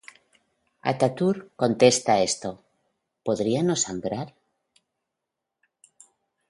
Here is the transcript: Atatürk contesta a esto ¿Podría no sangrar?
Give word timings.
Atatürk 0.91 1.43
contesta 1.63 2.11
a 2.13 2.23
esto 2.29 2.49
¿Podría 3.25 3.61
no 3.69 3.75
sangrar? 3.75 4.29